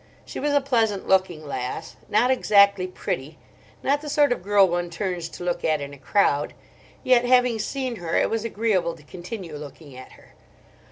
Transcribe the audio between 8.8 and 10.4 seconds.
to continue looking at her.